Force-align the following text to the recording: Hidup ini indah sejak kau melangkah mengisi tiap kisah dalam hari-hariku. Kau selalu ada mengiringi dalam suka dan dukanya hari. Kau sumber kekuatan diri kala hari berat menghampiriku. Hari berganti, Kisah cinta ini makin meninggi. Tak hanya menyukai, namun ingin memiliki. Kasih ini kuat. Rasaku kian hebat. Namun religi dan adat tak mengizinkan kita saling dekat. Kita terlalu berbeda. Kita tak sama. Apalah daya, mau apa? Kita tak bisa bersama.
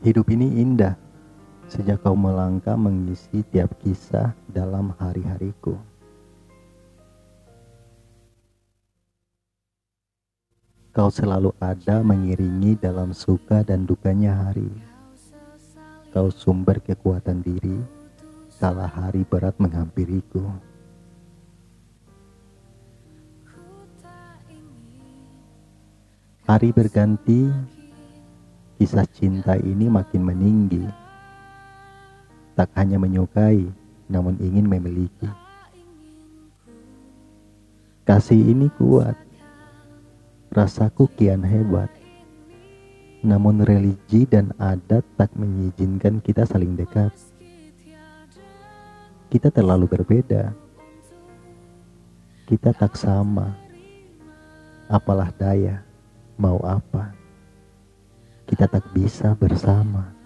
Hidup 0.00 0.32
ini 0.32 0.64
indah 0.64 0.96
sejak 1.68 2.00
kau 2.00 2.16
melangkah 2.16 2.72
mengisi 2.72 3.44
tiap 3.52 3.76
kisah 3.84 4.32
dalam 4.48 4.96
hari-hariku. 4.96 5.76
Kau 10.96 11.12
selalu 11.12 11.52
ada 11.60 12.00
mengiringi 12.00 12.80
dalam 12.80 13.12
suka 13.12 13.60
dan 13.60 13.84
dukanya 13.84 14.32
hari. 14.32 14.72
Kau 16.16 16.32
sumber 16.32 16.80
kekuatan 16.80 17.44
diri 17.44 17.76
kala 18.56 18.88
hari 18.88 19.28
berat 19.28 19.52
menghampiriku. 19.60 20.48
Hari 26.48 26.72
berganti, 26.72 27.52
Kisah 28.80 29.04
cinta 29.12 29.60
ini 29.60 29.92
makin 29.92 30.24
meninggi. 30.24 30.80
Tak 32.56 32.72
hanya 32.80 32.96
menyukai, 32.96 33.68
namun 34.08 34.40
ingin 34.40 34.64
memiliki. 34.64 35.28
Kasih 38.08 38.40
ini 38.40 38.72
kuat. 38.80 39.20
Rasaku 40.48 41.12
kian 41.12 41.44
hebat. 41.44 41.92
Namun 43.20 43.68
religi 43.68 44.24
dan 44.24 44.56
adat 44.56 45.04
tak 45.20 45.28
mengizinkan 45.36 46.24
kita 46.24 46.48
saling 46.48 46.72
dekat. 46.72 47.12
Kita 49.28 49.52
terlalu 49.52 49.92
berbeda. 49.92 50.56
Kita 52.48 52.72
tak 52.72 52.96
sama. 52.96 53.52
Apalah 54.88 55.28
daya, 55.36 55.84
mau 56.40 56.56
apa? 56.64 57.19
Kita 58.60 58.76
tak 58.76 58.92
bisa 58.92 59.32
bersama. 59.40 60.19